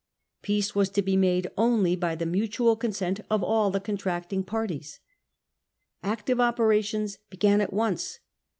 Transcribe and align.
Peace 0.41 0.73
was 0.73 0.89
to 0.89 1.03
be 1.03 1.15
made 1.15 1.45
only 1.59 1.95
by 1.95 2.15
the 2.15 2.25
mutual 2.25 2.75
consent 2.75 3.19
of 3.29 3.43
all 3.43 3.69
the 3.69 3.79
contract 3.79 4.33
ing 4.33 4.43
powers. 4.43 4.99
Active 6.01 6.39
operations 6.39 7.19
began 7.29 7.61
at 7.61 7.71
once. 7.71 8.17